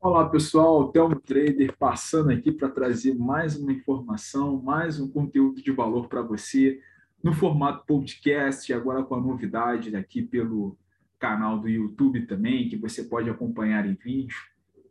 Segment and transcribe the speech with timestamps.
[0.00, 5.72] Olá pessoal, Telmo Trader passando aqui para trazer mais uma informação, mais um conteúdo de
[5.72, 6.80] valor para você
[7.20, 10.78] no formato podcast, agora com a novidade aqui pelo
[11.18, 14.38] canal do YouTube também, que você pode acompanhar em vídeo,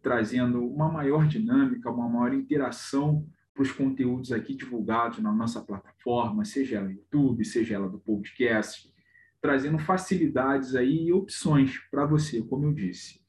[0.04, 6.44] trazendo uma maior dinâmica, uma maior interação para os conteúdos aqui divulgados na nossa plataforma,
[6.44, 8.94] seja ela YouTube, seja ela do podcast,
[9.40, 13.26] trazendo facilidades aí e opções para você, como eu disse.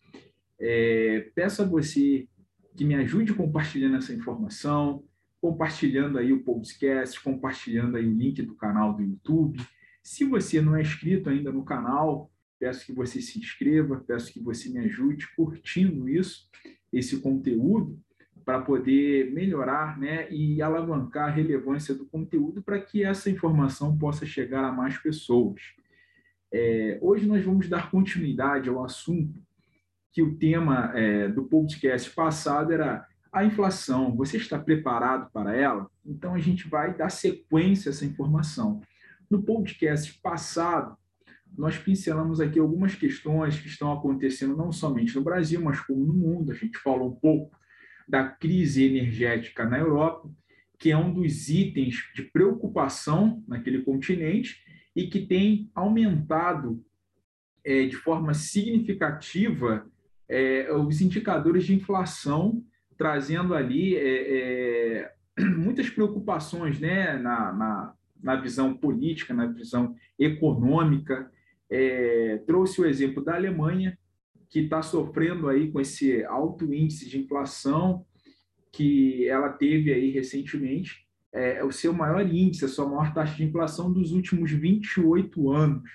[0.61, 2.27] É, peço a você
[2.77, 5.05] que me ajude compartilhando essa informação,
[5.41, 9.61] compartilhando aí o podcast, compartilhando aí o link do canal do YouTube.
[10.03, 14.41] Se você não é inscrito ainda no canal, peço que você se inscreva, peço que
[14.41, 16.49] você me ajude curtindo isso,
[16.93, 17.99] esse conteúdo,
[18.45, 24.25] para poder melhorar né, e alavancar a relevância do conteúdo para que essa informação possa
[24.25, 25.61] chegar a mais pessoas.
[26.51, 29.39] É, hoje nós vamos dar continuidade ao assunto
[30.13, 34.17] que o tema é, do podcast passado era a inflação.
[34.17, 35.89] Você está preparado para ela?
[36.05, 38.81] Então a gente vai dar sequência a essa informação.
[39.31, 40.97] No podcast passado,
[41.57, 46.15] nós pincelamos aqui algumas questões que estão acontecendo não somente no Brasil, mas como no
[46.15, 46.53] mundo.
[46.53, 47.57] A gente falou um pouco
[48.09, 50.31] da crise energética na Europa,
[50.79, 54.63] que é um dos itens de preocupação naquele continente
[54.95, 56.83] e que tem aumentado
[57.65, 59.87] é, de forma significativa
[60.29, 62.63] é, os indicadores de inflação,
[62.97, 65.13] trazendo ali é, é
[65.57, 71.31] muitas preocupações né, na, na, na, visão política, na visão econômica.
[71.71, 73.99] É, trouxe o exemplo da Alemanha,
[74.51, 78.05] que está sofrendo aí com esse alto índice de inflação
[78.73, 83.45] que ela teve aí recentemente, é, o seu maior índice, a sua maior taxa de
[83.45, 85.91] inflação dos últimos 28 anos.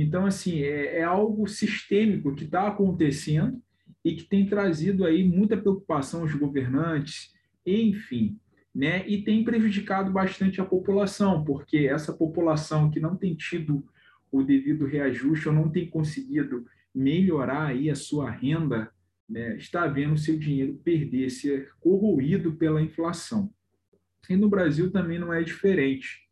[0.00, 3.60] Então, assim, é, é algo sistêmico que está acontecendo
[4.04, 7.34] e que tem trazido aí muita preocupação aos governantes,
[7.66, 8.38] enfim,
[8.74, 9.06] né?
[9.06, 13.84] E tem prejudicado bastante a população, porque essa população que não tem tido
[14.32, 16.64] o devido reajuste ou não tem conseguido
[16.94, 18.90] melhorar aí a sua renda,
[19.28, 23.52] né, está vendo seu dinheiro perder, ser corroído pela inflação.
[24.28, 26.28] E no Brasil também não é diferente.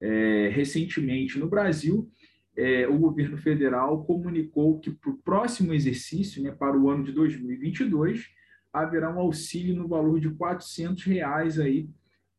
[0.00, 2.10] É, recentemente, no Brasil,
[2.56, 7.12] é, o governo federal comunicou que para o próximo exercício, né, para o ano de
[7.12, 8.28] 2022,
[8.72, 11.88] haverá um auxílio no valor de 400 reais aí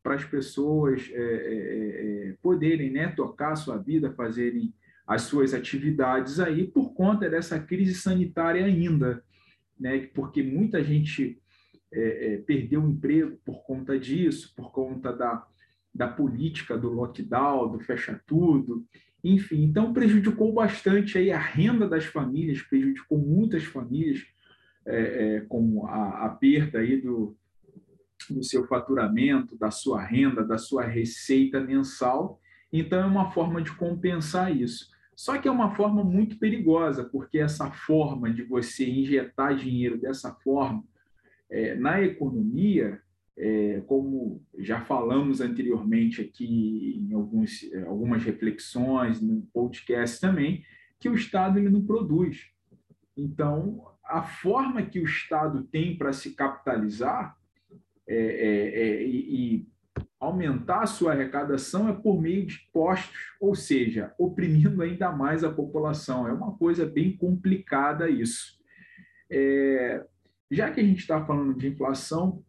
[0.02, 4.72] para as pessoas é, é, é, poderem né, tocar sua vida, fazerem
[5.06, 9.22] as suas atividades aí por conta dessa crise sanitária ainda,
[9.78, 11.40] né, porque muita gente
[11.92, 15.46] é, é, perdeu o emprego por conta disso, por conta da,
[15.94, 18.84] da política do lockdown, do fecha tudo,
[19.24, 24.22] enfim, então prejudicou bastante aí a renda das famílias, prejudicou muitas famílias
[24.86, 27.34] é, é, com a, a, perda aí do,
[28.28, 32.38] do seu faturamento, da sua renda, da sua receita mensal.
[32.70, 34.92] Então é uma forma de compensar isso.
[35.16, 40.34] Só que é uma forma muito perigosa, porque essa forma de você injetar dinheiro dessa
[40.34, 40.84] forma
[41.48, 43.00] é, na economia
[43.36, 50.64] é, como já falamos anteriormente aqui em alguns, é, algumas reflexões, no podcast também,
[51.00, 52.50] que o Estado ele não produz.
[53.16, 57.36] Então, a forma que o Estado tem para se capitalizar
[58.06, 59.68] é, é, é, e, e
[60.20, 65.52] aumentar a sua arrecadação é por meio de impostos, ou seja, oprimindo ainda mais a
[65.52, 66.28] população.
[66.28, 68.58] É uma coisa bem complicada isso.
[69.30, 70.04] É,
[70.50, 72.44] já que a gente está falando de inflação,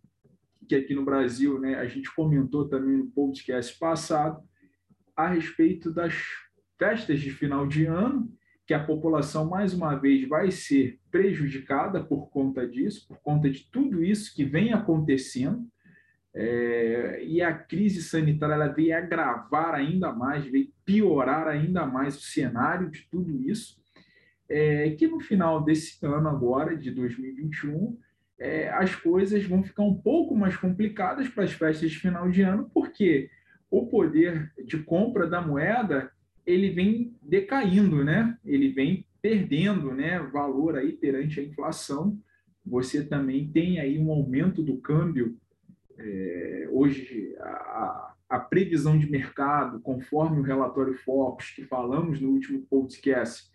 [0.68, 4.44] que aqui no Brasil, né, a gente comentou também no podcast passado,
[5.16, 6.14] a respeito das
[6.78, 8.30] festas de final de ano,
[8.66, 13.70] que a população, mais uma vez, vai ser prejudicada por conta disso, por conta de
[13.72, 15.68] tudo isso que vem acontecendo.
[16.34, 22.22] É, e a crise sanitária ela veio agravar ainda mais, veio piorar ainda mais o
[22.22, 23.80] cenário de tudo isso,
[24.50, 27.98] é, que no final desse ano agora, de 2021,
[28.40, 32.42] é, as coisas vão ficar um pouco mais complicadas para as festas de final de
[32.42, 33.30] ano, porque
[33.70, 36.12] o poder de compra da moeda
[36.46, 38.38] ele vem decaindo, né?
[38.46, 42.18] Ele vem perdendo, né, valor aí perante a inflação.
[42.64, 45.36] Você também tem aí um aumento do câmbio.
[45.98, 52.62] É, hoje a, a previsão de mercado, conforme o relatório Focus que falamos no último
[52.70, 53.50] podcast,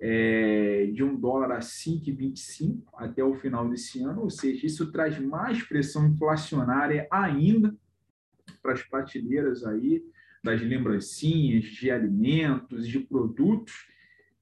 [0.00, 5.18] é, de um dólar a 5,25 até o final desse ano, ou seja, isso traz
[5.18, 7.74] mais pressão inflacionária ainda
[8.62, 10.04] para as prateleiras aí
[10.44, 13.72] das lembrancinhas, de alimentos, de produtos,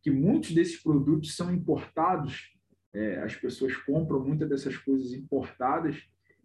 [0.03, 2.55] que muitos desses produtos são importados
[2.95, 6.01] é, as pessoas compram muitas dessas coisas importadas.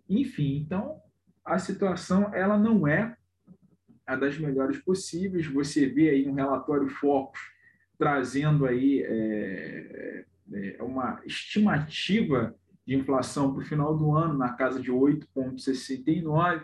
[0.09, 1.00] Enfim, então
[1.45, 3.15] a situação ela não é
[4.06, 5.45] a das melhores possíveis.
[5.45, 7.39] Você vê aí um relatório Focus
[7.99, 12.55] trazendo aí é, é, uma estimativa
[12.87, 16.63] de inflação para o final do ano na casa de 8,69,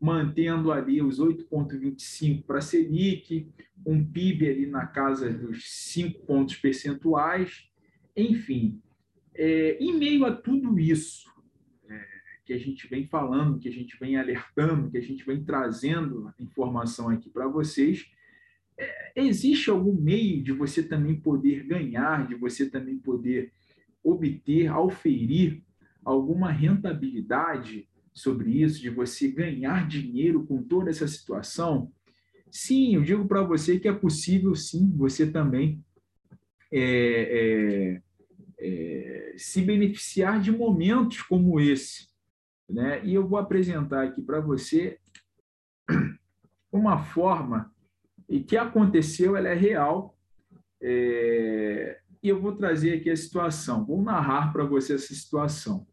[0.00, 3.46] mantendo ali os 8,25 para a Selic,
[3.86, 7.70] um PIB ali na casa dos 5 pontos percentuais,
[8.16, 8.80] enfim.
[9.34, 11.30] É, em meio a tudo isso
[11.88, 12.06] é,
[12.46, 16.32] que a gente vem falando, que a gente vem alertando, que a gente vem trazendo
[16.40, 18.19] informação aqui para vocês, é,
[19.14, 23.52] existe algum meio de você também poder ganhar, de você também poder
[24.02, 25.62] obter, auferir
[26.04, 31.92] alguma rentabilidade sobre isso, de você ganhar dinheiro com toda essa situação?
[32.50, 35.84] Sim, eu digo para você que é possível, sim, você também
[36.72, 38.02] é, é,
[38.58, 42.08] é, se beneficiar de momentos como esse.
[42.68, 43.04] Né?
[43.04, 44.98] E eu vou apresentar aqui para você
[46.72, 47.72] uma forma
[48.30, 50.16] e que aconteceu, ela é real,
[50.80, 55.84] é, e eu vou trazer aqui a situação, vou narrar para você essa situação.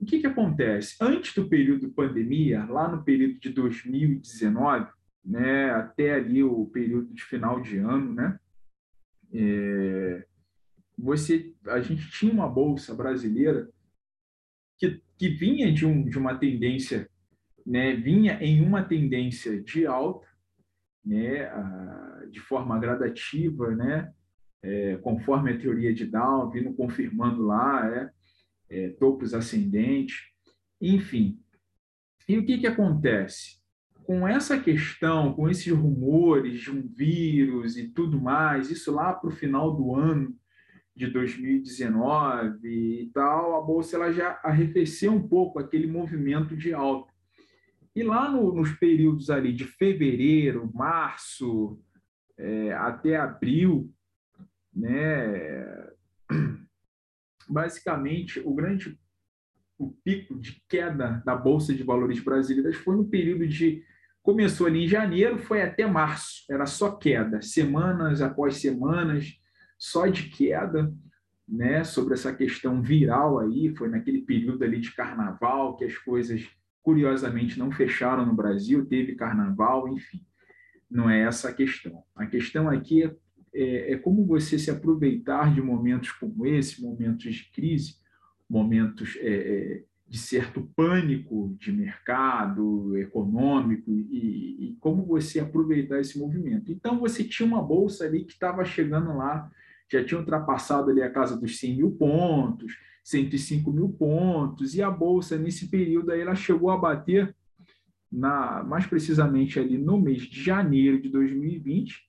[0.00, 0.96] O que, que acontece?
[0.98, 4.90] Antes do período pandemia, lá no período de 2019,
[5.22, 8.40] né, até ali o período de final de ano, né,
[9.34, 10.26] é,
[10.96, 13.68] você, a gente tinha uma bolsa brasileira
[14.78, 17.10] que, que vinha de, um, de uma tendência,
[17.66, 20.26] né, vinha em uma tendência de alta,
[21.06, 21.48] né,
[22.30, 24.12] de forma gradativa, né,
[24.62, 28.10] é, conforme a teoria de Down, vindo confirmando lá, é,
[28.68, 30.16] é, topos ascendentes,
[30.80, 31.38] enfim.
[32.28, 33.60] E o que, que acontece?
[34.04, 39.28] Com essa questão, com esses rumores de um vírus e tudo mais, isso lá para
[39.28, 40.34] o final do ano
[40.94, 47.12] de 2019 e tal, a bolsa ela já arrefeceu um pouco aquele movimento de alta.
[47.96, 51.82] E lá no, nos períodos ali de fevereiro, março,
[52.36, 53.90] é, até abril,
[54.70, 55.88] né,
[57.48, 58.98] basicamente o grande
[59.78, 63.82] o pico de queda da bolsa de valores brasileiras foi no período de
[64.22, 69.38] começou ali em janeiro, foi até março, era só queda, semanas após semanas,
[69.78, 70.92] só de queda,
[71.48, 76.46] né, sobre essa questão viral aí, foi naquele período ali de carnaval que as coisas
[76.86, 80.24] curiosamente não fecharam no Brasil, teve carnaval, enfim.
[80.88, 82.04] Não é essa a questão.
[82.14, 83.12] A questão aqui é,
[83.52, 87.96] é, é como você se aproveitar de momentos como esse, momentos de crise,
[88.48, 96.16] momentos é, é de certo pânico de mercado econômico e, e, como você aproveitar esse
[96.16, 96.70] movimento.
[96.70, 99.50] Então, você tinha uma bolsa ali que estava chegando lá,
[99.90, 104.90] já tinha ultrapassado ali a casa dos 100 mil pontos, 105 mil pontos, e a
[104.90, 107.36] Bolsa, nesse período, aí, ela chegou a bater,
[108.10, 112.02] na, mais precisamente ali no mês de janeiro de 2020,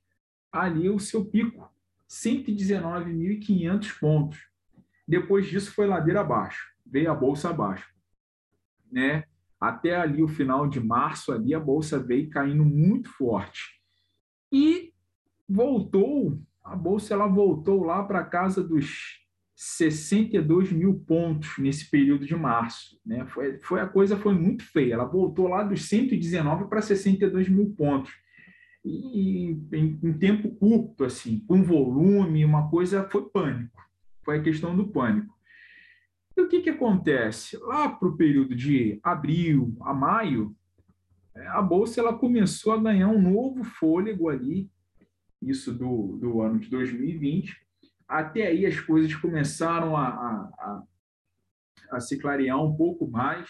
[0.51, 1.71] ali o seu pico,
[2.09, 4.39] 119.500 pontos.
[5.07, 7.93] Depois disso foi ladeira abaixo, veio a bolsa abaixo,
[8.91, 9.25] né?
[9.59, 13.79] Até ali o final de março ali a bolsa veio caindo muito forte.
[14.51, 14.91] E
[15.47, 19.26] voltou, a bolsa ela voltou lá para casa dos
[19.59, 22.95] 62 mil pontos nesse período de março.
[23.03, 23.25] Né?
[23.25, 24.93] Foi, foi a coisa foi muito feia.
[24.93, 28.13] Ela voltou lá dos 119 para 62 mil pontos.
[28.85, 33.81] E em, em, tempo curto, assim, com volume, uma coisa foi pânico.
[34.23, 35.35] Foi a questão do pânico.
[36.37, 37.57] E o que, que acontece?
[37.57, 40.55] Lá para o período de abril a maio,
[41.47, 44.69] a Bolsa ela começou a ganhar um novo fôlego ali,
[45.41, 47.66] isso do, do ano de 2020,
[48.07, 50.83] até aí as coisas começaram a, a, a,
[51.91, 53.49] a se clarear um pouco mais,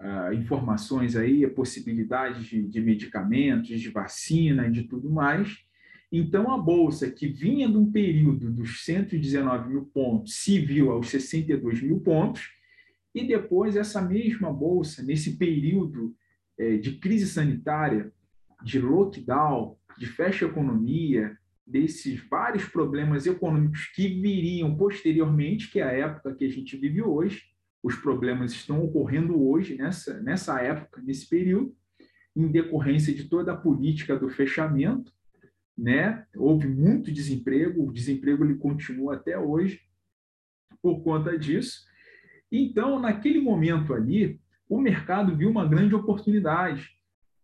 [0.00, 5.64] uh, informações aí, possibilidades de, de medicamentos, de vacina de tudo mais.
[6.10, 11.08] Então, a Bolsa, que vinha de um período dos 119 mil pontos, se viu aos
[11.08, 12.52] 62 mil pontos,
[13.14, 16.14] e depois essa mesma Bolsa, nesse período
[16.58, 18.12] eh, de crise sanitária,
[18.62, 25.92] de lockdown, de fecha economia, desses vários problemas econômicos que viriam posteriormente, que é a
[25.92, 27.42] época que a gente vive hoje.
[27.82, 31.74] Os problemas estão ocorrendo hoje, nessa, nessa época, nesse período,
[32.36, 35.12] em decorrência de toda a política do fechamento.
[35.76, 36.26] Né?
[36.36, 39.80] Houve muito desemprego, o desemprego ele continua até hoje
[40.82, 41.84] por conta disso.
[42.52, 46.90] Então, naquele momento ali, o mercado viu uma grande oportunidade,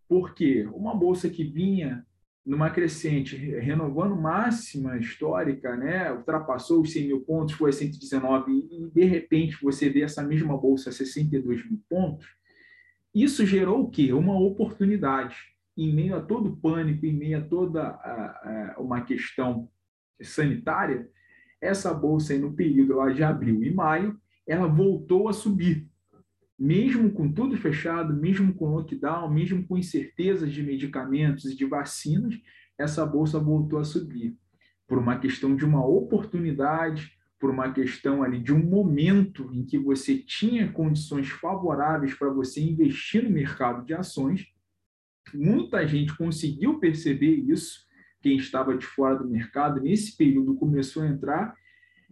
[0.09, 2.07] porque uma bolsa que vinha
[2.45, 6.13] numa crescente, renovando máxima histórica, né?
[6.13, 10.57] ultrapassou os 100 mil pontos, foi a 119, e de repente você vê essa mesma
[10.57, 12.27] bolsa a 62 mil pontos,
[13.15, 14.13] isso gerou o quê?
[14.13, 15.37] Uma oportunidade.
[15.77, 19.69] Em meio a todo pânico, em meio a toda a, a, uma questão
[20.21, 21.09] sanitária,
[21.61, 25.90] essa bolsa aí no período lá de abril e maio, ela voltou a subir.
[26.61, 32.39] Mesmo com tudo fechado, mesmo com lockdown, mesmo com incertezas de medicamentos e de vacinas,
[32.77, 34.37] essa bolsa voltou a subir.
[34.87, 39.79] Por uma questão de uma oportunidade, por uma questão ali de um momento em que
[39.79, 44.47] você tinha condições favoráveis para você investir no mercado de ações.
[45.33, 47.89] Muita gente conseguiu perceber isso
[48.21, 51.55] quem estava de fora do mercado, nesse período começou a entrar.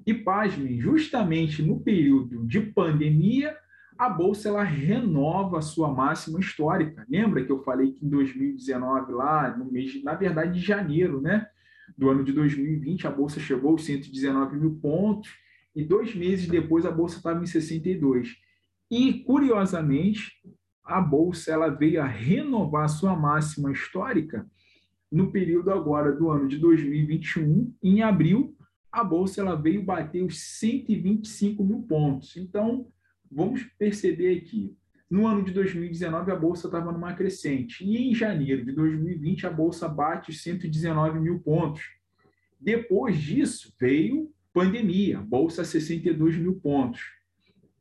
[0.07, 3.55] E, pasmem, justamente no período de pandemia,
[3.99, 7.05] a Bolsa ela renova a sua máxima histórica.
[7.09, 11.21] Lembra que eu falei que em 2019, lá no mês, de, na verdade, de janeiro,
[11.21, 11.49] né?
[11.97, 15.35] Do ano de 2020, a Bolsa chegou aos 119 mil pontos
[15.75, 18.37] e dois meses depois a Bolsa estava em 62.
[18.91, 20.33] E, curiosamente,
[20.85, 24.47] a Bolsa ela veio a renovar a sua máxima histórica
[25.11, 28.55] no período agora do ano de 2021, em abril,
[28.93, 32.37] a bolsa ela veio bater os 125 mil pontos.
[32.37, 32.87] Então,
[33.31, 34.77] vamos perceber aqui.
[35.11, 37.83] No ano de 2019, a bolsa estava numa crescente.
[37.83, 41.83] E em janeiro de 2020, a bolsa bate os 119 mil pontos.
[42.61, 47.01] Depois disso, veio pandemia, bolsa 62 mil pontos.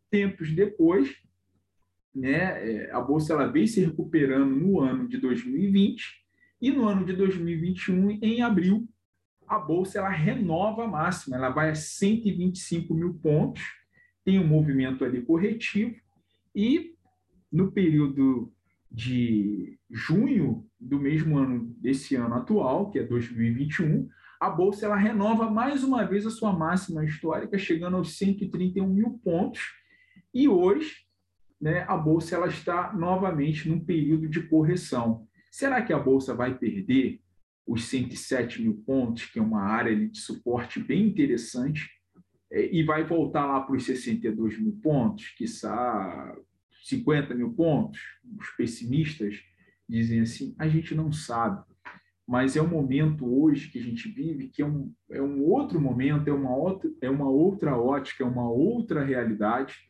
[0.09, 1.15] Tempos depois,
[2.15, 6.25] né, é, a bolsa ela veio se recuperando no ano de 2020
[6.61, 8.87] e no ano de 2021, em abril,
[9.47, 13.63] a bolsa ela renova a máxima, ela vai a 125 mil pontos,
[14.27, 15.95] tem um movimento ali corretivo,
[16.53, 16.93] e
[17.49, 18.53] no período
[18.91, 25.49] de junho do mesmo ano desse ano atual, que é 2021, a bolsa ela renova
[25.49, 29.61] mais uma vez a sua máxima histórica, chegando aos 131 mil pontos,
[30.33, 30.93] e hoje
[31.61, 35.25] né, a bolsa ela está novamente num período de correção.
[35.49, 37.21] Será que a Bolsa vai perder
[37.65, 41.96] os 107 mil pontos, que é uma área de suporte bem interessante,
[42.51, 45.45] e vai voltar lá para os 62 mil pontos, que
[46.83, 47.99] 50 mil pontos?
[48.39, 49.35] Os pessimistas
[49.87, 51.65] dizem assim: a gente não sabe.
[52.27, 55.79] Mas é um momento hoje que a gente vive que é um, é um outro
[55.79, 59.87] momento, é uma outra, é uma outra ótica, é uma outra realidade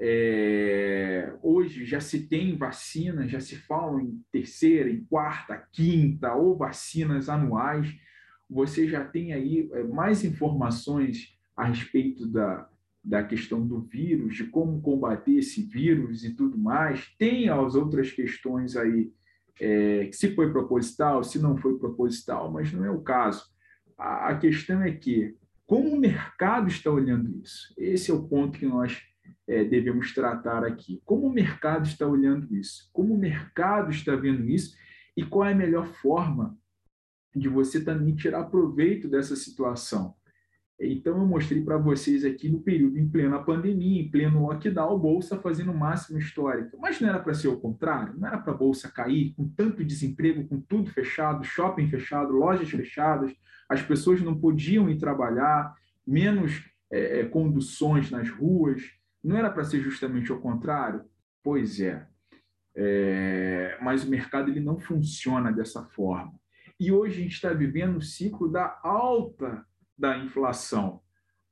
[0.00, 6.56] é, hoje já se tem vacina, já se fala em terceira, em quarta, quinta ou
[6.56, 7.92] vacinas anuais.
[8.48, 12.70] Você já tem aí é, mais informações a respeito da,
[13.04, 17.12] da questão do vírus, de como combater esse vírus e tudo mais.
[17.18, 19.12] Tem as outras questões aí,
[19.60, 23.44] é, se foi proposital, se não foi proposital, mas não é o caso.
[23.98, 25.36] A, a questão é que,
[25.66, 27.74] como o mercado está olhando isso?
[27.76, 29.02] Esse é o ponto que nós
[29.48, 31.02] é, devemos tratar aqui.
[31.04, 32.88] Como o mercado está olhando isso?
[32.92, 34.76] Como o mercado está vendo isso?
[35.16, 36.56] E qual é a melhor forma
[37.34, 40.14] de você também tirar proveito dessa situação?
[40.80, 45.36] Então, eu mostrei para vocês aqui no período em plena pandemia, em pleno lockdown, Bolsa
[45.38, 46.76] fazendo máxima histórica.
[46.80, 48.14] Mas não era para ser o contrário?
[48.16, 52.70] Não era para a Bolsa cair com tanto desemprego, com tudo fechado, shopping fechado, lojas
[52.70, 53.34] fechadas,
[53.68, 55.74] as pessoas não podiam ir trabalhar,
[56.06, 58.82] menos é, conduções nas ruas,
[59.22, 61.02] não era para ser justamente o contrário?
[61.42, 62.06] Pois é.
[62.76, 63.76] é.
[63.82, 66.34] Mas o mercado ele não funciona dessa forma.
[66.78, 69.66] E hoje a gente está vivendo o ciclo da alta
[69.98, 71.00] da inflação,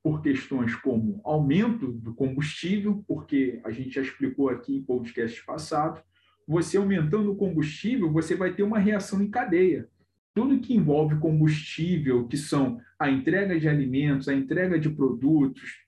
[0.03, 6.01] por questões como aumento do combustível, porque a gente já explicou aqui em podcasts passados,
[6.47, 9.89] você aumentando o combustível, você vai ter uma reação em cadeia.
[10.33, 15.85] Tudo que envolve combustível, que são a entrega de alimentos, a entrega de produtos,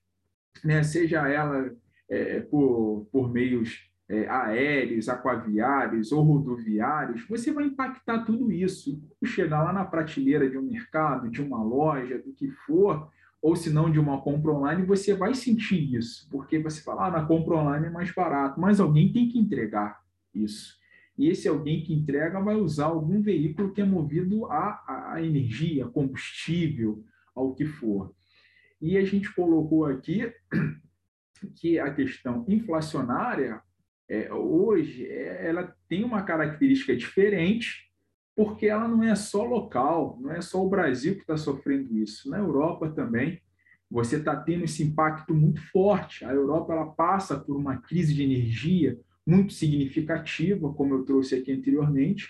[0.64, 1.70] né, seja ela
[2.08, 9.02] é, por, por meios é, aéreos, aquaviários ou rodoviários, você vai impactar tudo isso.
[9.24, 13.10] Chegar lá na prateleira de um mercado, de uma loja, do que for,
[13.40, 17.10] ou se não de uma compra online, você vai sentir isso, porque você fala, ah,
[17.10, 20.00] na compra online é mais barato, mas alguém tem que entregar
[20.34, 20.76] isso.
[21.16, 25.86] E esse alguém que entrega vai usar algum veículo que é movido a, a energia,
[25.86, 28.12] combustível, ao que for.
[28.80, 30.32] E a gente colocou aqui
[31.56, 33.60] que a questão inflacionária,
[34.08, 37.88] é, hoje, é, ela tem uma característica diferente,
[38.34, 42.30] porque ela não é só local, não é só o Brasil que está sofrendo isso.
[42.30, 43.40] Na Europa também,
[43.90, 46.24] você está tendo esse impacto muito forte.
[46.24, 51.52] A Europa ela passa por uma crise de energia muito significativa, como eu trouxe aqui
[51.52, 52.28] anteriormente,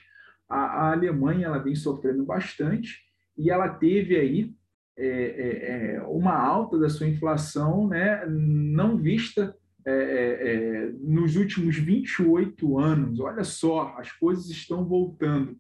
[0.49, 3.03] a, a Alemanha ela vem sofrendo bastante
[3.37, 4.53] e ela teve aí
[4.97, 9.55] é, é, é uma alta da sua inflação né, não vista
[9.89, 13.21] é, é, é nos últimos 28 anos.
[13.21, 15.59] Olha só, as coisas estão voltando.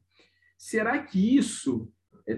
[0.56, 1.90] Será que isso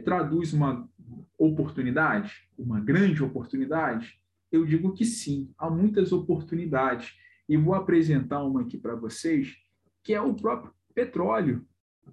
[0.04, 0.88] traduz uma
[1.36, 4.20] oportunidade, uma grande oportunidade?
[4.52, 7.14] Eu digo que sim, há muitas oportunidades.
[7.48, 9.56] E vou apresentar uma aqui para vocês,
[10.04, 11.66] que é o próprio petróleo,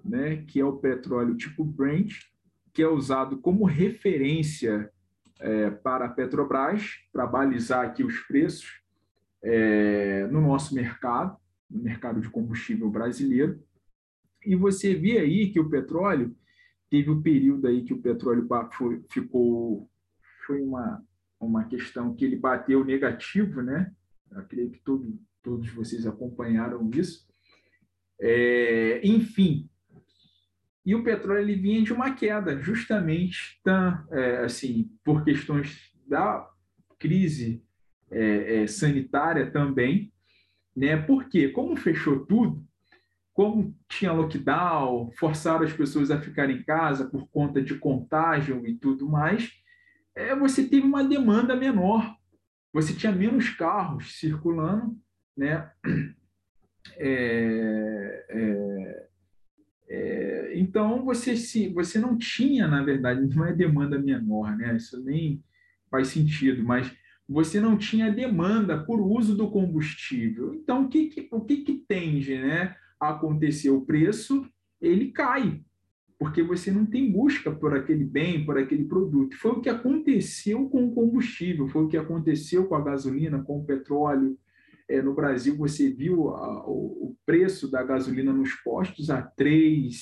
[0.04, 0.38] né?
[0.48, 2.14] que é o petróleo tipo Brent,
[2.74, 4.92] que é usado como referência
[5.40, 8.82] é, para a Petrobras, para balizar aqui os preços
[9.44, 11.38] é, no nosso mercado,
[11.70, 13.62] no mercado de combustível brasileiro.
[14.46, 16.36] E você vê aí que o petróleo
[16.90, 19.90] teve um período aí que o petróleo foi, ficou
[20.46, 21.04] foi uma
[21.40, 23.94] uma questão que ele bateu negativo, né?
[24.32, 27.28] Eu creio que todo, todos vocês acompanharam isso.
[28.20, 29.70] É, enfim,
[30.84, 33.62] e o petróleo ele vinha de uma queda, justamente
[34.12, 36.50] é, assim por questões da
[36.98, 37.64] crise
[38.12, 40.12] é, é, sanitária também,
[40.76, 40.98] né?
[40.98, 42.66] Porque como fechou tudo,
[43.34, 48.76] como tinha lockdown, forçaram as pessoas a ficar em casa por conta de contágio e
[48.76, 49.52] tudo mais,
[50.16, 52.16] é, você teve uma demanda menor,
[52.74, 54.98] você tinha menos carros circulando,
[55.36, 55.70] né?
[56.96, 59.08] É, é,
[59.90, 64.76] é, então você se você não tinha, na verdade, não é demanda menor, né?
[64.78, 65.44] Isso nem
[65.92, 66.92] faz sentido, mas
[67.28, 70.54] você não tinha demanda por uso do combustível.
[70.54, 73.70] Então o que, que o que, que tende, né, a acontecer?
[73.70, 74.48] O preço
[74.82, 75.62] ele cai,
[76.20, 79.36] porque você não tem busca por aquele bem, por aquele produto.
[79.38, 83.60] Foi o que aconteceu com o combustível, foi o que aconteceu com a gasolina, com
[83.60, 84.38] o petróleo,
[84.90, 90.02] é, no Brasil, você viu a, o, o, preço da gasolina nos postos a 3,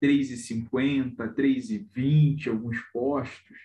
[0.00, 3.58] 3,50, 3,20, alguns postos.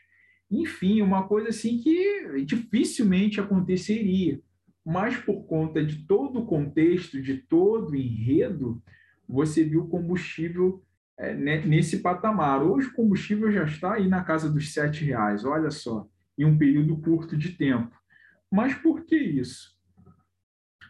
[0.50, 4.42] Enfim, uma coisa assim que dificilmente aconteceria.
[4.86, 8.82] Mas por conta de todo o contexto, de todo o enredo,
[9.28, 10.84] você viu o combustível
[11.18, 12.64] é, nesse patamar.
[12.64, 16.08] Hoje o combustível já está aí na casa dos R$ reais, olha só,
[16.38, 17.96] em um período curto de tempo.
[18.52, 19.80] Mas por que isso?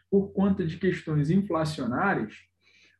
[0.09, 2.33] por conta de questões inflacionárias,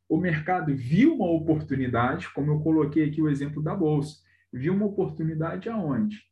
[0.08, 4.18] o mercado viu uma oportunidade, como eu coloquei aqui o exemplo da bolsa,
[4.52, 6.24] viu uma oportunidade aonde?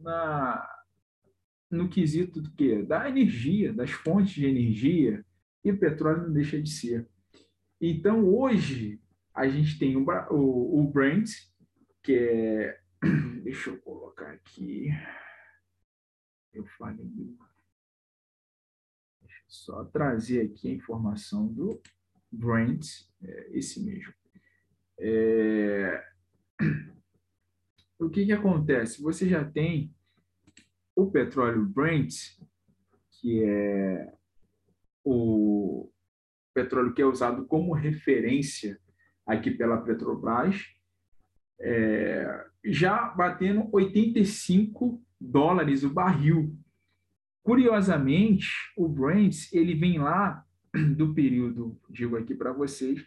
[0.00, 0.72] Na
[1.68, 2.82] no quesito do quê?
[2.82, 5.24] Da energia, das fontes de energia,
[5.64, 7.08] e o petróleo não deixa de ser.
[7.80, 9.00] Então, hoje,
[9.34, 11.28] a gente tem o, o, o Brent,
[12.02, 12.80] que é.
[13.42, 14.88] Deixa eu colocar aqui.
[16.52, 17.36] Eu falei
[19.46, 21.80] só trazer aqui a informação do
[22.30, 22.86] Brent,
[23.22, 24.12] é, esse mesmo.
[24.98, 26.04] É...
[27.98, 29.02] O que, que acontece?
[29.02, 29.94] Você já tem
[30.94, 32.14] o petróleo Brent,
[33.10, 34.12] que é
[35.04, 35.90] o
[36.54, 38.78] petróleo que é usado como referência
[39.26, 40.62] aqui pela Petrobras,
[41.60, 46.56] é, já batendo 85 dólares o barril.
[47.42, 50.44] Curiosamente, o Brent, ele vem lá
[50.96, 53.06] do período, digo aqui para vocês,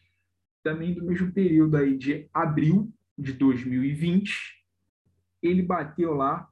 [0.63, 4.58] também do mesmo período aí de abril de 2020,
[5.41, 6.49] ele bateu lá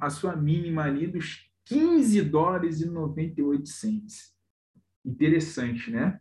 [0.00, 4.34] a sua mínima ali dos 15 dólares e 98 cents.
[5.04, 6.20] Interessante, né?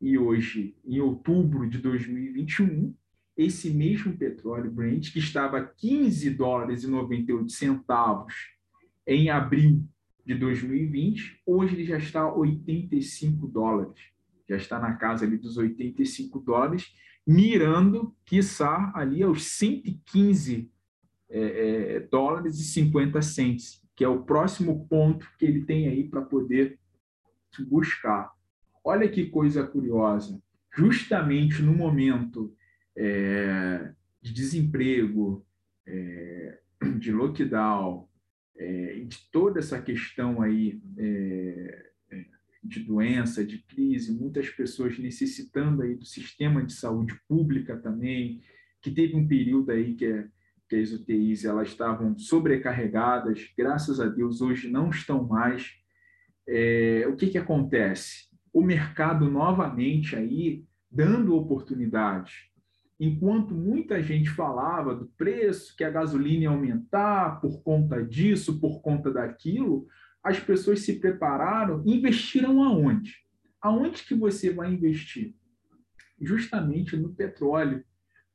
[0.00, 2.94] E hoje, em outubro de 2021,
[3.36, 8.34] esse mesmo petróleo Brent, que estava a 15 dólares e 98 centavos
[9.06, 9.84] em abril
[10.24, 14.00] de 2020, hoje ele já está a 85 dólares,
[14.48, 16.92] já está na casa ali dos 85 dólares,
[17.26, 20.70] mirando, quiçá, ali aos 115
[21.30, 26.08] é, é, dólares e 50 cents, que é o próximo ponto que ele tem aí
[26.08, 26.78] para poder
[27.68, 28.32] buscar.
[28.84, 30.40] Olha que coisa curiosa,
[30.74, 32.54] justamente no momento
[32.96, 35.44] é, de desemprego,
[35.86, 36.58] é,
[36.98, 38.08] de lockdown,
[38.56, 41.88] é, de toda essa questão aí é,
[42.62, 48.42] de doença, de crise, muitas pessoas necessitando aí do sistema de saúde pública também,
[48.82, 50.28] que teve um período aí que, é,
[50.68, 55.72] que as UTIs elas estavam sobrecarregadas, graças a Deus hoje não estão mais.
[56.46, 58.28] É, o que, que acontece?
[58.52, 62.48] O mercado novamente aí dando oportunidades
[63.00, 68.80] enquanto muita gente falava do preço, que a gasolina ia aumentar por conta disso, por
[68.80, 69.86] conta daquilo,
[70.20, 73.14] as pessoas se prepararam, investiram aonde?
[73.62, 75.38] Aonde que você vai investir?
[76.20, 77.84] justamente no petróleo.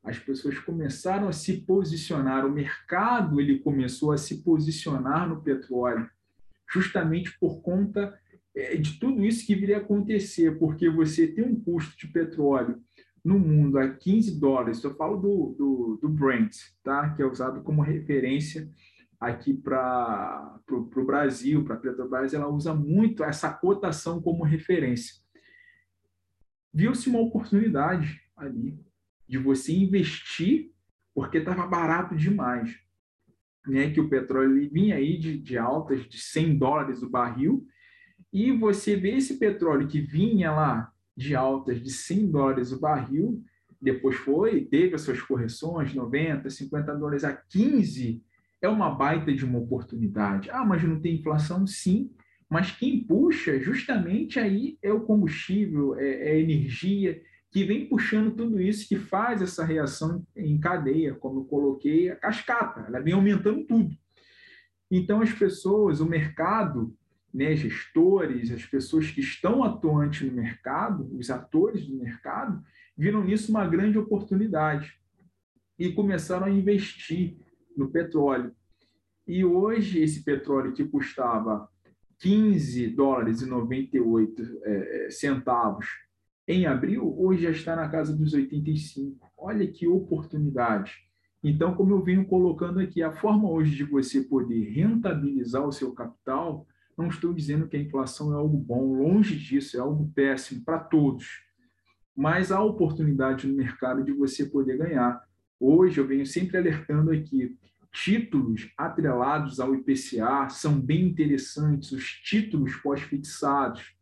[0.03, 6.09] As pessoas começaram a se posicionar, o mercado ele começou a se posicionar no petróleo,
[6.71, 8.19] justamente por conta
[8.55, 12.81] é, de tudo isso que viria a acontecer, porque você tem um custo de petróleo
[13.23, 17.11] no mundo a 15 dólares, eu falo do, do, do Brent, tá?
[17.11, 18.69] que é usado como referência
[19.17, 25.15] aqui para o Brasil, para a Petrobras, ela usa muito essa cotação como referência.
[26.73, 28.77] Viu-se uma oportunidade ali
[29.27, 30.71] de você investir,
[31.13, 32.77] porque estava barato demais.
[33.67, 33.91] Né?
[33.91, 37.65] Que o petróleo vinha aí de, de altas de 100 dólares o barril,
[38.31, 43.43] e você vê esse petróleo que vinha lá de altas de 100 dólares o barril,
[43.79, 48.23] depois foi, teve as suas correções, 90, 50 dólares a 15,
[48.61, 50.49] é uma baita de uma oportunidade.
[50.49, 51.67] Ah, mas não tem inflação?
[51.67, 52.09] Sim,
[52.49, 57.21] mas quem puxa justamente aí é o combustível, é, é a energia,
[57.53, 62.15] que vem puxando tudo isso, que faz essa reação em cadeia, como eu coloquei, a
[62.15, 63.95] cascata, ela vem aumentando tudo.
[64.89, 66.97] Então, as pessoas, o mercado,
[67.31, 72.63] né, gestores, as pessoas que estão atuantes no mercado, os atores do mercado,
[72.97, 74.99] viram nisso uma grande oportunidade
[75.77, 77.37] e começaram a investir
[77.77, 78.51] no petróleo.
[79.27, 81.69] E hoje, esse petróleo que custava
[82.17, 85.87] 15 dólares e 98 é, centavos
[86.47, 89.31] em abril, hoje já está na casa dos 85.
[89.37, 90.93] Olha que oportunidade.
[91.43, 95.93] Então, como eu venho colocando aqui, a forma hoje de você poder rentabilizar o seu
[95.93, 96.65] capital
[96.97, 100.79] não estou dizendo que a inflação é algo bom, longe disso, é algo péssimo para
[100.79, 101.41] todos.
[102.15, 105.21] Mas há oportunidade no mercado de você poder ganhar.
[105.59, 107.57] Hoje eu venho sempre alertando aqui,
[107.91, 113.95] títulos atrelados ao IPCA são bem interessantes, os títulos pós-fixados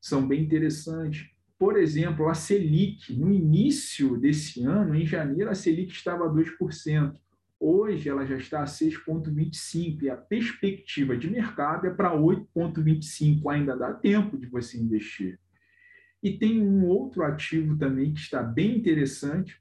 [0.00, 1.28] são bem interessantes.
[1.58, 7.18] Por exemplo, a Selic, no início desse ano, em janeiro, a Selic estava a 2%.
[7.60, 13.52] Hoje ela já está a 6,25 e a perspectiva de mercado é para 8,25.
[13.52, 15.40] Ainda dá tempo de você investir.
[16.22, 19.60] E tem um outro ativo também que está bem interessante,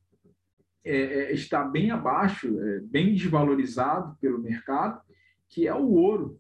[0.84, 5.02] é, é, está bem abaixo, é, bem desvalorizado pelo mercado,
[5.50, 6.40] que é o ouro.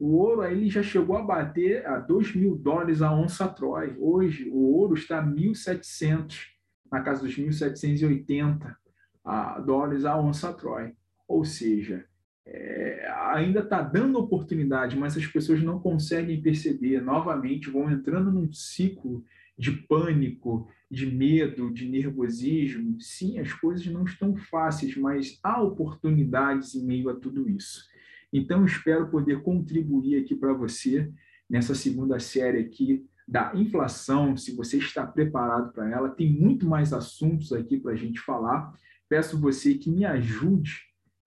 [0.00, 3.94] O ouro aí já chegou a bater a 2 mil dólares a onça Troy.
[3.98, 6.46] Hoje o ouro está a 1.700,
[6.90, 8.74] na casa dos 1.780
[9.22, 10.94] a dólares a onça Troy.
[11.28, 12.06] Ou seja,
[12.46, 17.02] é, ainda está dando oportunidade, mas as pessoas não conseguem perceber.
[17.02, 19.22] Novamente, vão entrando num ciclo
[19.58, 22.98] de pânico, de medo, de nervosismo.
[22.98, 27.84] Sim, as coisas não estão fáceis, mas há oportunidades em meio a tudo isso.
[28.32, 31.10] Então, espero poder contribuir aqui para você
[31.48, 36.08] nessa segunda série aqui da inflação, se você está preparado para ela.
[36.08, 38.72] Tem muito mais assuntos aqui para a gente falar
[39.10, 40.78] peço você que me ajude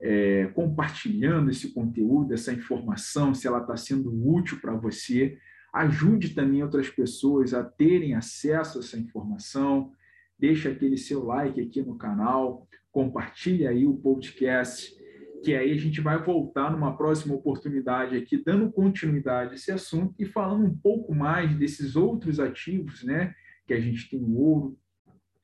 [0.02, 5.38] é, compartilhando esse conteúdo, essa informação, se ela está sendo útil para você.
[5.74, 9.92] Ajude também outras pessoas a terem acesso a essa informação.
[10.40, 14.96] Deixe aquele seu like aqui no canal, compartilhe aí o podcast,
[15.44, 20.16] que aí a gente vai voltar numa próxima oportunidade aqui, dando continuidade a esse assunto
[20.18, 23.36] e falando um pouco mais desses outros ativos, né?
[23.68, 24.78] Que a gente tem o ouro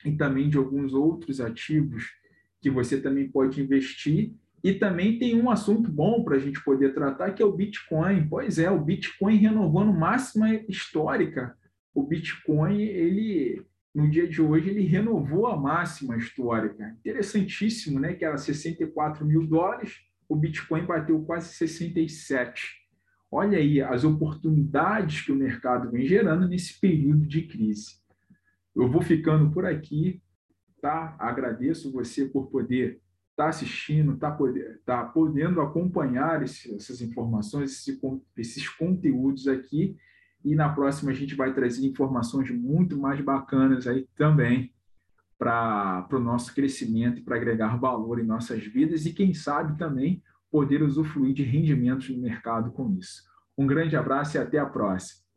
[0.06, 2.06] e também de alguns outros ativos
[2.62, 4.34] que você também pode investir.
[4.64, 8.28] E também tem um assunto bom para a gente poder tratar, que é o Bitcoin.
[8.30, 11.58] Pois é, o Bitcoin renovando máxima histórica.
[11.94, 16.96] O Bitcoin, ele no dia de hoje, ele renovou a máxima histórica.
[17.00, 18.14] Interessantíssimo, né?
[18.14, 22.80] Que era 64 mil dólares, o Bitcoin bateu quase 67.
[23.32, 28.00] Olha aí as oportunidades que o mercado vem gerando nesse período de crise.
[28.76, 30.22] Eu vou ficando por aqui
[30.82, 31.16] tá?
[31.20, 37.02] Agradeço você por poder estar tá assistindo, estar tá poder, tá podendo acompanhar esse, essas
[37.02, 38.00] informações, esse,
[38.38, 39.98] esses conteúdos aqui.
[40.44, 44.74] E na próxima a gente vai trazer informações muito mais bacanas aí também
[45.38, 50.22] para o nosso crescimento e para agregar valor em nossas vidas e, quem sabe, também
[50.52, 53.24] poder usufruir de rendimentos no mercado com isso.
[53.58, 55.29] Um grande abraço e até a próxima.